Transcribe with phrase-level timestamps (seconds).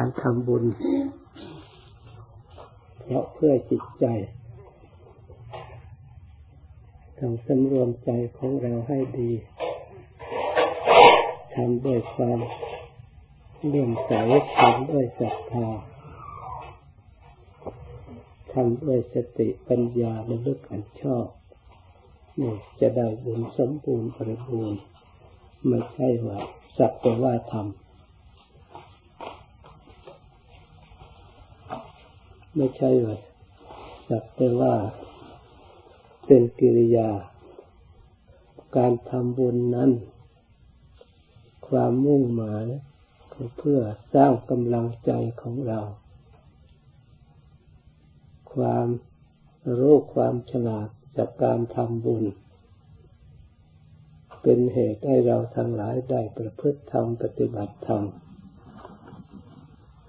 [0.00, 0.64] การทำบุญ
[3.04, 4.06] เพราะเพื่อจิตใจ
[7.18, 9.30] ต้องสำรวมใจของเราให้ดี
[11.54, 12.38] ทำด้วยความ
[13.66, 14.12] เลื่อมใส
[14.58, 15.68] ทำด้วยศรัทธา
[18.52, 21.26] ทำด้วยสติปัญญาและลึกอันชอบ
[22.40, 24.80] นี่จะได้บุญสมบูรณ์บริบูรณ์
[25.66, 26.38] ไม่ใช่ว่า
[26.78, 27.87] สักแต่ว่าทำ
[32.56, 33.16] ไม่ใช่ว่า
[34.08, 34.74] สักแต่ว่า
[36.26, 37.10] เป็นกิริยา
[38.76, 39.90] การทำบุญนั้น
[41.68, 42.64] ความมุ่งหมาย
[43.58, 43.80] เพื่อ
[44.14, 45.10] สร้างกำลังใจ
[45.42, 45.80] ของเรา
[48.52, 48.86] ความ
[49.78, 52.24] รู้ความฉลาดจากการทำบุญ
[54.42, 58.04] เป็นเหตุให้เราทั้งหลายได้ประพฤติธรรมปฏิบัติธรรม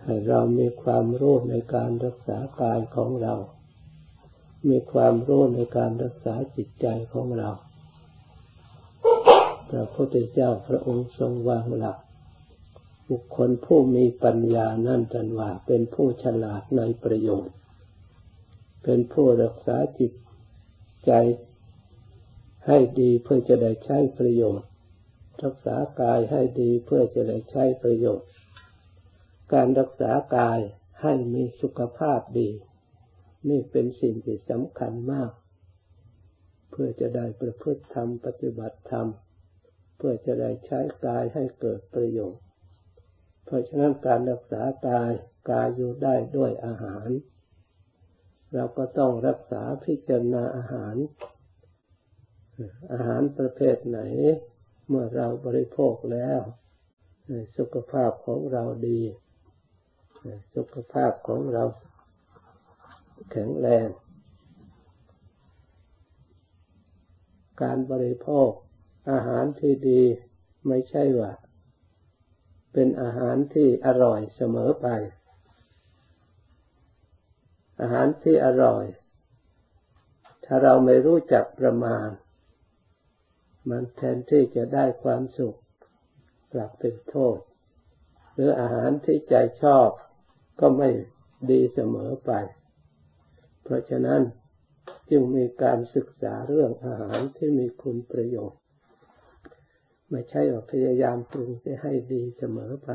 [0.10, 3.34] ให้เรามีความรู้ในการรักษากายของเรา
[4.70, 7.50] มีความรู้ในการรักษาจิตใจของเรา
[9.70, 11.98] พระพุทธเจ้าพระองค์ทรงวางหลัก
[13.10, 17.56] บุคคลผู้มีปัญญานั่นจันว่าเป็นผู้ฉลาดในประโยชน์
[18.84, 20.12] เป็นผู้รักษาจิต
[21.06, 21.12] ใจ
[22.68, 24.68] ให้ดีเพื่อจะได้ใช้ประโยชน์
[25.44, 28.28] รักษากายให้ดีเพื่อจะได้ใช้ประโยชน์
[29.54, 30.60] การรักษากาย
[31.02, 32.50] ให้มีสุขภาพดี
[33.50, 35.32] นี่เป็นสิ่งที่สำคัญมาก
[36.72, 39.08] เพื่อจะได้ประพฤติธรรมปฏิบัติธรรม
[39.98, 42.44] เพื่อจะได้ใช้กายให้เกิดประโยชน์
[43.46, 45.12] เพราะฉะนั้นการรักษากาย
[45.52, 47.10] กายอยู่ได้ด้วยอาหาร
[48.54, 50.96] เราก็ต้องรักษาพิจารณาอาหาร
[52.92, 54.00] อาหารประเภทไหน
[54.88, 56.40] เมื่อเราบริโภคแล้ว
[57.58, 59.02] สุขภาพของเราดี
[60.56, 61.64] สุขภาพของเรา
[63.32, 63.88] แข็งแรง
[67.62, 68.50] การบริโภค
[69.12, 70.02] อาหารที่ดี
[70.68, 71.32] ไม่ใช่ว่า
[72.74, 74.88] เป็นอาหารที่อร่อยเสมอไป
[77.82, 78.86] อาหารที่อร่อย
[80.46, 82.10] ถ้าเราไม่รู้จักประมาณ
[83.70, 85.58] มันแทนที่จะได้ความสุข
[86.54, 87.38] กลับเป็นโทษ
[88.34, 89.90] หรืออาหารที่ใจชอบ
[90.60, 90.90] ก็ไม่
[91.50, 92.32] ดีเสมอไป
[93.64, 94.22] เพราะฉะนั้น
[95.10, 98.62] จึงมีการศึกษาเรื่องอาหารที่มีคุณประโยชน์
[100.10, 102.90] ไม่ใช่ว่าพยายามปรุงให้ดีเสมอไป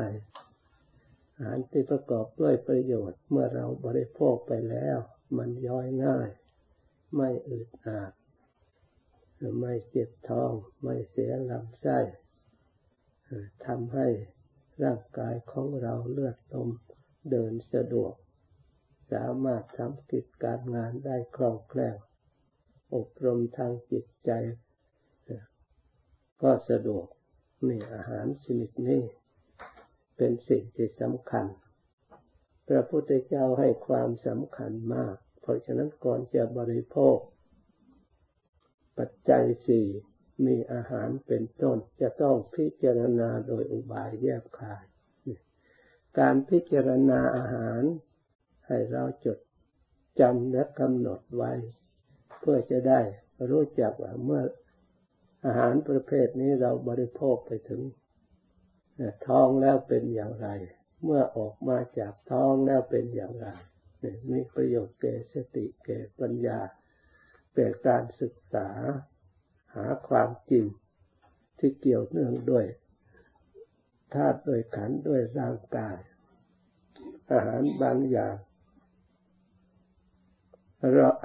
[1.37, 4.97] อาหารที่ประกอบด้วยประโยชน์ เมื่อเราบริโภคไปแล้ว
[5.37, 6.29] มันย่อยง่าย
[7.15, 8.11] ไม่อึดอัด
[9.59, 10.53] ไม่เจ็บท้อง
[10.83, 11.99] ไม่เสียลำไส้
[13.65, 14.07] ทำให้
[14.83, 16.69] ร่างกายของเราเลือดลม
[17.29, 18.13] เดินสะดวก
[19.11, 21.97] สามารถทำกิจการงานได้คล่องแคล่ว
[22.95, 24.31] อบรมทางจิตใจ
[26.41, 27.05] ก็สะดวก
[27.67, 29.03] นี่อาหารชนิดนี้
[30.17, 31.45] เป็นสิ่งที่สำคัญ
[32.67, 37.17] พระพุทธเจ้าให้ความสำคัญมาก เพราะฉะนั้นก่อนจะบริโภค
[38.97, 39.87] ปัจจัยสี่
[40.45, 44.85] มีอาหารเป็นต้นจะต้องพิจารณาโดยอุบายแยบคาย
[46.19, 47.81] การพิจารณาอาหาร
[48.67, 49.39] ให้เราจด
[50.19, 51.51] จำและกำหนดไว้
[52.39, 53.01] เพื่อจะได้
[53.49, 54.43] รู้จักว่าเมื่อ
[55.45, 57.81] อาหารประเภทนี้เราบริโภคไปถึง
[59.27, 60.47] ท้องแล้วเป็นอย่างไร
[61.03, 63.47] เมื่อออกมาจากท้องแล้วเป็นอย่างไร
[64.29, 66.59] มีประโยชน์แก่สติแก่ปัญญา
[67.55, 68.69] แก่การศึกษา
[69.75, 70.65] หาความจริง
[71.59, 72.65] ที่เกี่ยวเนื่องด้วย
[74.13, 75.97] ธาตุด้วยขันด้วยร่างกาย
[77.31, 78.35] อาหารบางอย่าง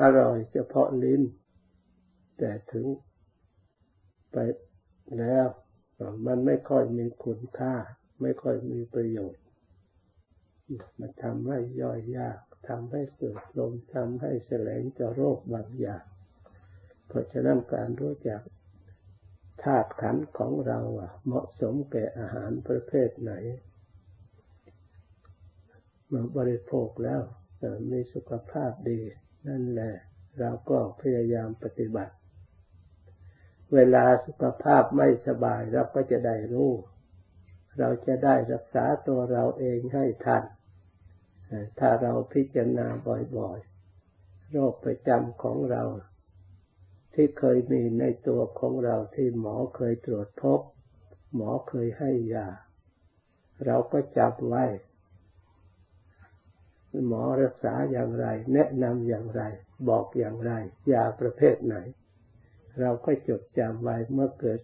[0.01, 1.23] อร่อยเฉพาะลิ้น
[2.39, 2.87] แต่ถึง
[4.33, 4.37] ไป
[5.19, 5.47] แล้ว
[6.27, 7.75] มันไม่ค่อยมีคุณค่า
[8.23, 9.45] ไม่ค่อยมีประโยชน์
[10.99, 12.39] มันทำให้ย่อยยาก
[12.69, 16.05] ทำให้เกิดลมทำให้แสลงจะโรคบางอย่าง
[17.09, 18.41] เพราะฉะนั้นการรู้จัก
[19.65, 20.81] ธาตุขันของเรา
[21.25, 23.33] เหมาะสมแก่อาหารประเภทไหน
[26.13, 27.21] มาบริโภคแล้ว
[27.91, 29.01] มีสุขภาพดี
[29.49, 29.95] นั่นแหละ
[30.39, 32.15] เราก็พยายามปฏิบัติ
[33.75, 36.73] เวลาสุขภาพไม่สบายเราก็จะได้รู้
[37.79, 40.45] เราจะได้รักษาตัวเราเองให้ทัน
[41.79, 42.87] ถ้าเราพิจารณา
[43.37, 45.83] บ่อยๆ โรคประจำของเรา
[47.15, 50.61] ที่เคยมีในตัวของเราที่หมอเคยตรวจพบ
[51.35, 52.49] หมอเคยให้ยา
[53.65, 54.65] เราก็จับไว้
[57.07, 59.43] หมอรักษาอย่างไร แนะนำอย่างไร
[59.89, 60.53] บอกอย่างไร
[60.93, 61.77] ยาประเภทไหน
[62.81, 64.61] เราก็จดจำไว้เมื่อเกิด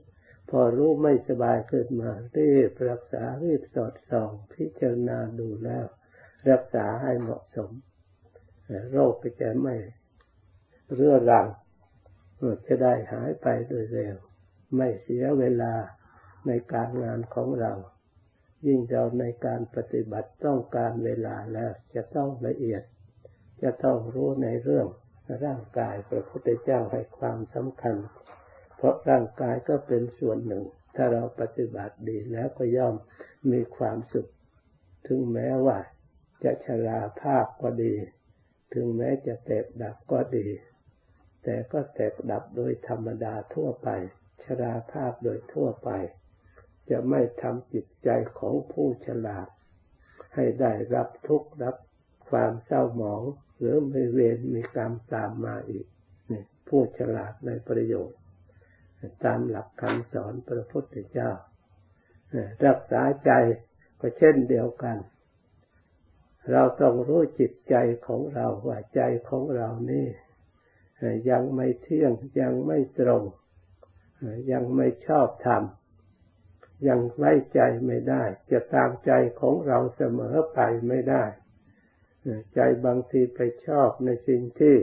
[0.51, 5.87] พอรู้ไม่สบายขึ้นมารีบรักษารีบสอดส่อง พิจารณาดูแล้ว
[6.51, 7.71] รักษาให้เหมาะสม
[8.91, 9.75] โรคก็จะไม่
[10.95, 11.47] เรื้อรัง
[12.67, 14.17] จะได้หายไปโดยเร็ว
[14.77, 15.75] ไม่เสียเวลา
[16.47, 17.73] ในการงานของเรา
[18.67, 22.83] ยิ่งเราในการปฏิบัติต้องการเวลาแล้วจะต้องละเอียด
[23.63, 24.87] จะต้องรู้ในเรื่อง
[25.45, 27.97] ร่างกายพระพุทธเจ้าให้ความสำคัญ
[28.77, 30.65] เพราะร่างกายก็เป็นส่วนหนึ่ง
[30.97, 32.95] ถ้าเราปฏิบัติดีแล้วก็ย่อม
[33.53, 34.31] มีความสุข
[35.07, 35.79] ถึงแม้ว่า
[36.45, 37.95] จะชราภาพก็ดี
[38.73, 40.47] ถึงแม้จะเตกดับก็ดี
[41.49, 43.89] แต่ก็แตกดับโดยธรรมดาทั่วไป
[44.45, 45.91] ชราภาพโดยทั่วไป
[46.91, 48.09] จะไม่ทำจิตใจ
[48.39, 49.49] ของผู้ฉลาด
[50.35, 51.77] ให้ได้รับทุกข์รับ
[52.31, 53.23] ความเศร้าหมอง
[53.59, 55.87] หรือไม่เวรมีกรรมตามมาอีก
[56.31, 58.19] นี่ผู้ฉลาดในประโยชน์
[59.25, 61.31] ตามหลักคำสอนพระพุทธเจ้า
[62.67, 63.31] รักษาใจ
[64.01, 64.97] ก็เช่นเดียวกัน
[66.53, 67.75] เราต้องรู้จิตใจ
[68.07, 70.07] ของเราว่าใจของเรานี่
[71.31, 73.23] ยังไม่เที่ยงยังไม่ตรง
[74.53, 75.63] ยังไม่ชอบธรรม
[76.89, 80.59] ยังไว้ใจไม่ได้ จะตามใจของเราเสมอไป
[80.89, 81.25] ไม่ได้
[82.55, 84.77] ใจบางทีไปชอบในสิ่งที่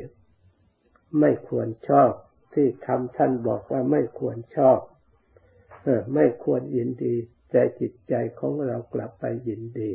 [1.20, 2.12] ไม่ควรชอบ
[2.54, 4.80] ที่ทำท่านบอกว่าไม่ควรชอบ
[6.16, 7.16] ไม่ควรยินดี
[7.52, 9.92] แต่จิตใจของเรากลับไปยินดี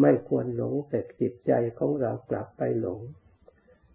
[0.00, 3.00] ไม่ควรหลงแต่จิตใจของเรากลับไปหลง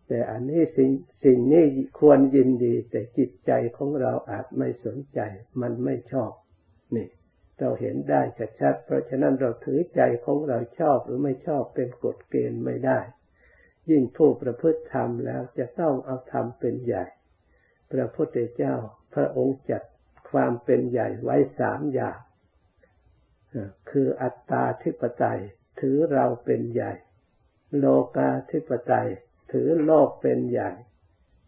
[0.08, 0.92] แต่อันนี้สิ่ง
[1.26, 1.66] สิ่งนี้
[2.00, 5.20] ควรยินดี แต่จิตใจของเราอาจไม่สนใจ
[5.62, 6.32] มันไม่ชอบ
[6.96, 7.10] นี่
[7.60, 8.22] เราเห็นได้
[8.62, 13.00] ชัดๆเพราะฉะนั้นเราถือใจของเราชอบหรือไม่ชอบเป็นกฎเกณฑ์ไม่ได้
[13.90, 17.06] ยิ่งผู้ประพฤติธรรมแล้วจะต้องเอาธรรมเป็นใหญ่
[17.92, 18.76] พระพุทธเจ้า
[19.14, 19.84] พระองค์จัด
[20.32, 22.20] ความเป็นใหญ่ไว้สามอย่าง
[23.90, 25.42] คืออัตตาธิปไตย
[25.80, 26.94] ถือเราเป็นใหญ่
[27.78, 27.86] โล
[28.16, 29.10] กาธิปไตย
[29.52, 30.72] ถือโลกเป็นใหญ่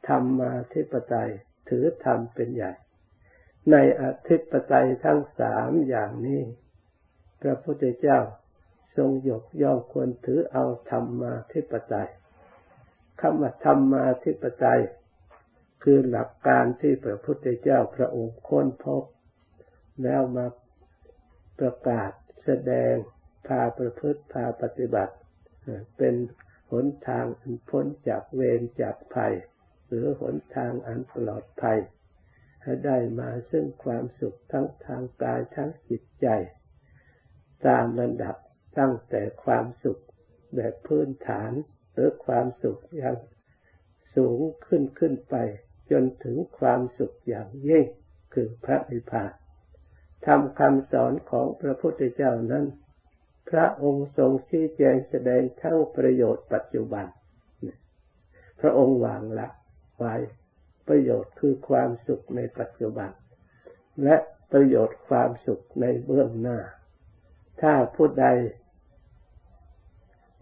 [0.08, 1.30] ธรรมาธิปไตย
[1.70, 2.74] ถือธรรมเป็นใหญ่
[3.72, 6.42] ในอธิปไตยทั้งสามอย่างนี้
[7.42, 8.20] พระพุทธเจ้า
[8.98, 12.10] ทรงยกย่องควรถือเอาธรรมาธิปไตย
[13.22, 14.82] คำว่าธรรมาธิปไตย
[15.84, 19.04] คือหลักการที่พระพุทธเจ้าพระองค์ค้นพบ
[20.04, 20.46] แล้วมา
[21.60, 22.12] ประกาศ
[22.46, 22.94] แสดง
[23.48, 25.14] พาประพฤติพาปฏิบัติ
[25.98, 26.14] เป็น
[26.72, 29.34] หนทางอันพ้นจากเวรจากภัย
[29.88, 31.80] หรือหนทางอันปลอดภัย
[32.64, 36.28] ให้ได้มาซึ่งความสุขทั้งทางกายทั้งจิตใจ
[37.68, 38.36] ตามระดับ
[38.80, 40.02] ตั้งแต่ความสุข
[40.56, 41.52] แบบพื้นฐาน
[41.94, 43.18] หรือความสุขอย่าง
[44.16, 45.36] สูงขึ้นขึ้นไป
[45.92, 47.86] จนถึงความสุขอย่างยิ่ง
[48.34, 49.32] คือพระนิพพาน
[50.26, 52.66] ทำคำสอนของพระพุทธเจ้านั้น
[53.50, 57.06] พระองค์ทรงชี้แจงแสดงทั้งประโยชน์ปัจจุบัน
[58.62, 59.48] พระองค์วางละ
[59.98, 60.16] ไว้
[60.88, 63.12] ประโยชน์คือความสุขในปัจจุบัน
[64.04, 64.16] และ
[64.52, 66.60] ประโยชน์ความสุขในเบื้องหน้า
[67.62, 68.28] ถ้าผู้ใด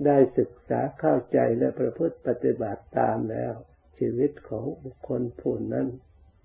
[0.06, 3.54] ได้ศึกษาเข้าใจและประพฤติปฏิบัติตามแล้ว
[4.00, 5.88] ชีวิตของบุคคลผู้นั้น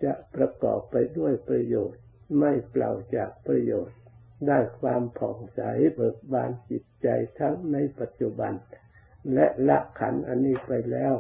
[0.05, 2.03] จะประกอบไปด้วยประโยชน์
[2.39, 4.00] ไม่เปล่าจากประโยชน์
[4.49, 5.61] ได้ความผ่องใส
[5.95, 8.53] เบิกบานจิตใจทั้งในปัจจุบัน
[9.35, 11.15] และละขันอันนี้ไปแล้ว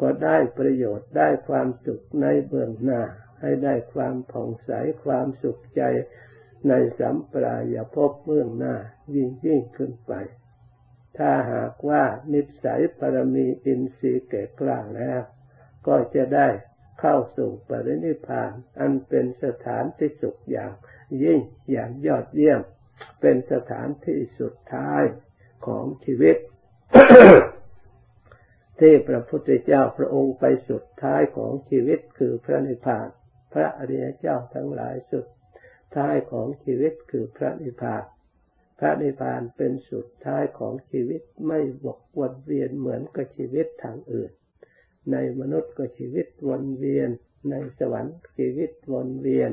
[0.00, 3.02] ก็ได้ประโยชน์ได้ความสุขในเบื้องหน้า
[3.40, 4.70] ให้ได้ความผ่องใส
[5.04, 5.82] ความสุขใจ
[6.68, 8.74] ในสัมปรายภพเบื้องหน้า
[9.14, 10.12] ยิ่งยิ่งขึ้นไป
[11.18, 12.02] ถ้าหากว่า
[12.32, 15.20] นิสัยปรมีอินทรีย์แก่กล้าแล้ว
[15.86, 16.48] ก็จะได้
[17.00, 20.72] เข้าสู่ปรินิพาน อันเป็นสถานที่สุขอย่าง
[21.22, 21.40] ยิ่ง
[21.70, 22.60] อย่างยอดเยี่ยม
[23.20, 25.02] เป็นสถานที่สุดท้าย
[25.66, 26.36] ของชีวิต
[28.80, 33.08] ที่พระพุทธเจ้าพระองค์ไปสุดท้ายของชีวิตคือพระนิพพาน
[33.52, 35.26] พระอริยเจ้าทั้งหลายสุด
[35.96, 38.04] ท้ายของชีวิตคือพระนิพพาน
[38.78, 44.30] พระนิพพานเป็นสุดท้ายของชีวิตไม่บกวนเวียนเหมือนกับชีวิตทางอื่น
[45.12, 47.08] ในมนุษย์ก็ชีวิตวนเวียน
[47.50, 49.50] ในสวรรค์ชีวิตวนเวียน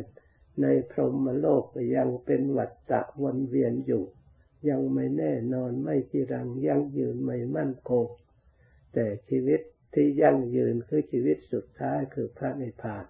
[0.61, 4.03] ในพรหมโลกก็ยังเป็นวัฏฏะวนเวียนอยู่
[4.69, 8.05] ยังไม่แน่นอนไม่จีรังยั่งยืนไม่มั่นคง
[8.93, 9.61] แต่ชีวิต
[9.93, 13.05] ที่ยั่งยืนคือชีวิตสุดท้ายคือพระนิพพาน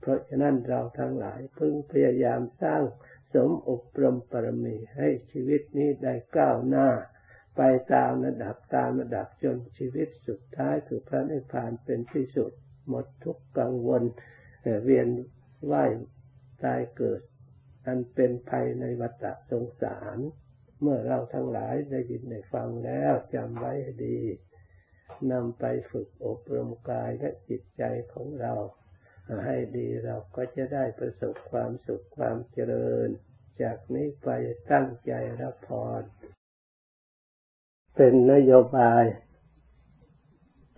[0.00, 2.82] เพราะฉะนั้นเราทั้งหลายพึงพยายามสร้าง
[3.34, 6.88] สมอบรมปรมีให้ชีวิตนี้ได้ก้าวหน้า
[7.56, 7.60] ไป
[7.94, 12.52] ตามระดับตามระดับจนชีวิตสุดท้ายคือพระนิพพานเป็นที่สุด
[12.88, 14.02] หมดทุกกังวล
[14.82, 15.08] เวียน
[15.72, 15.90] ว่าย
[16.64, 17.20] ตายเกิด
[17.86, 20.18] อันเป็นภัยในวัฏสงสาร
[20.80, 23.72] เมื่อเราทั้งหลายได้ยินได้ฟังแล้วจำไว้
[24.04, 24.18] ดี
[25.32, 27.82] นำไปฝึกอบรมกายและจิตใจ
[28.12, 28.54] ของเรา
[29.46, 33.08] ให้ดีเราก็จะได้ประสบความสุขความเจริญ
[33.62, 34.28] จากนี้ไป
[34.72, 35.70] ตั้งใจรับพ
[36.00, 36.02] ร
[37.94, 39.04] เป็นนโยบาย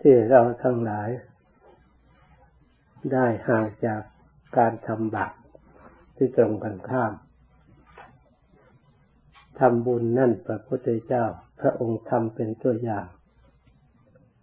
[0.01, 1.09] ที่เราทั้งหลาย
[3.13, 4.01] ได้ห่างจาก
[4.57, 5.33] การทำบาป
[6.15, 7.13] ที่ตรงกันข้าม
[9.59, 11.25] ทำบุญนั่นพระพุทธเจ้า
[11.59, 13.07] พระองค์ทำเป็นตัวอย่าง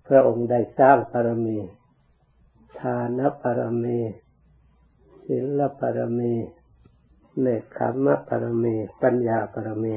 [0.09, 1.59] พระองค์ได้สร้างปรมี
[2.81, 3.99] ทานปรมี
[5.27, 6.35] ศีลปรมี
[7.41, 9.97] เนคขมปรมี ปัญญาปรมี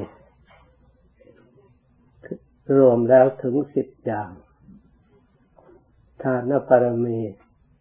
[2.75, 4.31] รวมแล้วถึงสิบอย่าง
[6.23, 7.19] ทานปรมี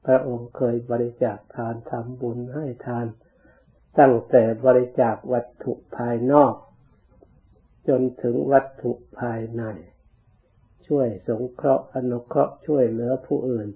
[0.07, 3.07] พระองค์เคยบริจาคทานทำบุญให้ทาน
[3.99, 6.55] ตั้งแต่บริจาควัตถุภายนอก
[7.88, 9.62] จนถึงวัตถุภายใน
[10.87, 13.69] ช่วยสงเคราะห์อนุเคราะห์ช่วยเหลือผู้อื่น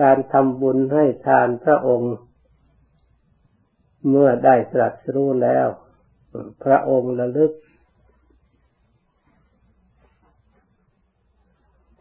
[0.00, 2.14] การทำบุญให้ทานพระองค์
[4.08, 5.68] เมื่อได้ตรัสรู้แล้ว
[6.64, 7.52] พระองค์ระลึก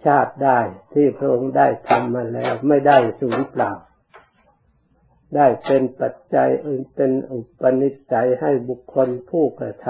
[0.05, 0.59] ชาติได้
[0.93, 3.71] ที่พระองค์ได้ทำมาแล้ว ไม่ได้สูญเปล่า
[5.35, 6.49] ได้เป็นปัจจัย
[6.95, 9.87] เป็นอุปนิสัยให้บุคคลผู้กระท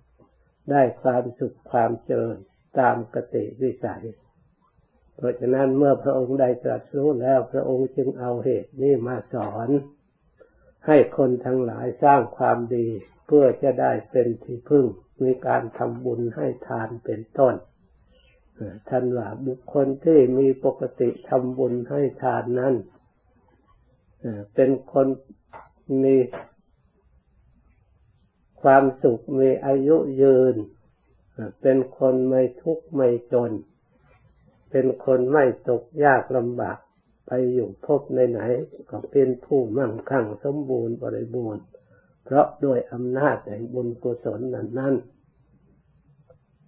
[0.00, 2.38] ำได้ความสุขความเจริญ
[2.78, 4.04] ตามกติวิสัย
[5.16, 9.68] เพราะฉะนั้นเมื่อพระองค์ได้ตรัสรู้แล้วพระองค์จึงเอาเหตุนี้มาสอน
[10.86, 12.86] ให้คนทั้งหลายสร้างความดี
[13.26, 14.86] เพื่อจะได้เป็นที่พึ่ง
[15.22, 17.54] มีการทำบุญให้ทานเป็นต้น
[18.88, 22.74] ท่านว่าบุคคลที่มีปกติทำบุญให้ทานนั้น
[24.54, 25.06] เป็นคน
[26.04, 26.16] มี
[28.62, 30.56] ความสุขมีอายุยืน
[31.62, 33.52] เป็นคนไม่ทุกข์ไม่จน
[34.70, 36.78] เป็นคนไม่ตกยากลำบาก
[37.26, 38.40] ไปอยู่พบในไหน
[38.90, 41.64] ก็เป็นผู้มั่งคั่งสมบูรณ์บริบูรณ์
[42.24, 44.94] เพราะด้วยอำนาจแห่งบุญกุศลนั้นนั้น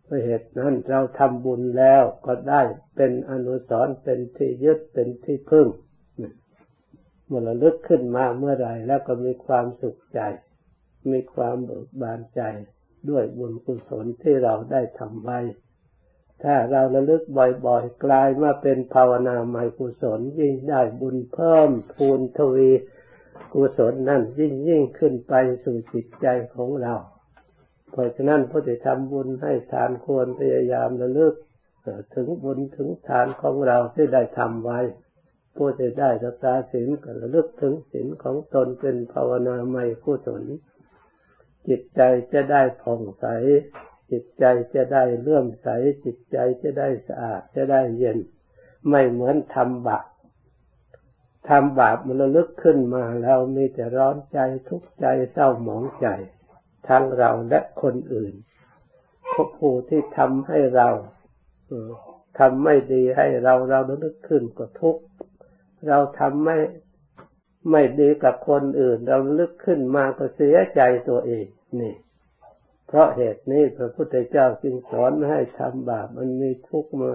[0.06, 2.62] เพราะเหตุนั้นเราทำบุญแล้วก็ได้
[2.96, 5.66] เป็นอนุสรณ์เป็นที่ยึดเป็นที่พึ่ง
[7.26, 10.20] เมื่อระลึกขึ้นมาเมื่อไรแล้วก็มีความสุขใจ
[11.10, 12.42] มีความเบิกบานใจ
[13.10, 15.38] ด้วยบุญกุศลที่เราได้ทำไว้
[16.42, 22.70] ถ้าเราระลึกบ่อยๆ กลายมาเป็นภาวนาใหม่กุศลยิ่งได้บุญเพิ่มพูนทวี
[23.54, 25.34] กุศลนั่นยิ่งยิ่งขึ้นไป
[25.64, 26.94] สู่จิตใจของเรา
[27.96, 31.34] เพราะฉะนั้นผู้ที่ทำบุญให้ทานควรพยายามระลึก
[32.14, 34.80] ถึงบุญถึงทานของเราที่ได้ทำไว้
[35.56, 40.42] ผู้ที่ได้รักษาศีลก็ระลึกถึงศีลของตนเป็นภาวนาใหม่กุศล
[41.68, 42.00] จิตใจ
[42.32, 43.26] จะได้ผ่องใส
[44.10, 45.68] จิตใจจะได้เลื่อมใส
[46.04, 48.18] จิตใจจะได้สะอาดจะได้เย็น
[48.88, 50.06] ไม่เหมือนทำบาป
[51.48, 54.38] ทำบาปมันระลึกขึ้นมาแล้วมีแต่ร้อนใจ
[54.68, 56.08] ทุกข์ใจเศร้าหมองใจ
[56.88, 58.34] ทั้งเราและคนอื่น
[59.58, 60.88] ผู้ที่ทำให้เรา
[62.38, 65.02] ทำไม่ดีให้เราเราระลึกขึ้นก็ทุกข์
[65.88, 66.58] เราทำไม่
[67.70, 71.46] ไม่ดีกับคนอื่น เราลึกขึ้นมาก็เสียใจตัวเอง
[71.80, 71.94] นี่
[72.86, 77.10] เพราะเหตุนี้พระพุทธเจ้าจึงสอนให้ทำบาปมันมีทุกข์มา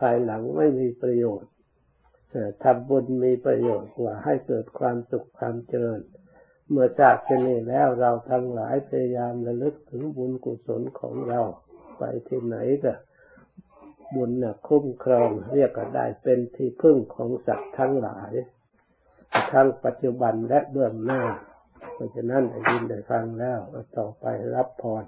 [0.00, 1.50] ภายหลังไม่มีประโยชน์
[2.64, 6.00] ทำบุญมีประโยชน์กว่าให้เกิดความสุขความเจริญ
[6.74, 11.40] เมื่อจากเช่นนี้แล้วเราทั้งหลายพยายามระลึกถึงบุญกุศลของเรา
[11.98, 12.92] ไปที่ไหนก็
[14.14, 18.32] บุญน่ะคุ้มครองเรียกก็ได้เป็นที่พึ่งของสัตว์ทั้งหลาย
[19.52, 21.22] ทั้งปัจจุบันและเบื้องหน้า
[21.94, 23.58] เพราะฉะนั้นได้ยินได้ฟังแล้ว
[23.96, 24.24] ต่อไป
[24.54, 25.04] รับพร